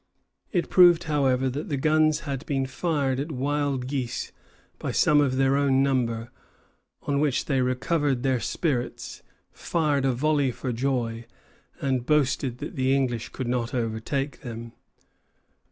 [0.51, 4.31] It proved, however, that the guns had been fired at wild geese
[4.79, 6.31] by some of their own number;
[7.03, 11.27] on which they recovered their spirits, fired a volley for joy,
[11.81, 14.71] and boasted that the English could not overtake them.